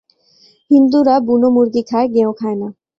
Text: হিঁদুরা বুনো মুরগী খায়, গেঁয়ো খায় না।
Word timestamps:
হিঁদুরা 0.71 1.15
বুনো 1.27 1.47
মুরগী 1.55 1.81
খায়, 1.89 2.07
গেঁয়ো 2.13 2.33
খায় 2.39 2.57
না। 2.61 2.67